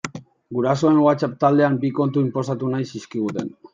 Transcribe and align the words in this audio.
Gurasoen 0.59 0.95
WhatsApp 1.03 1.35
taldean 1.45 1.77
bi 1.83 1.91
kontu 1.99 2.25
inposatu 2.29 2.71
nahi 2.73 2.89
zizkiguten. 2.95 3.55